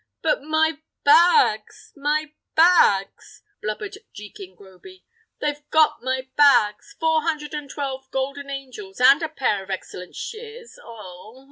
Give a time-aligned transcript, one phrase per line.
[0.23, 1.93] "But my bags!
[1.95, 5.05] my bags!" blubbered Jekin Groby;
[5.39, 10.15] "they've got my bags: four hundred and twelve golden angels, and a pair of excellent
[10.15, 11.39] shears, oh!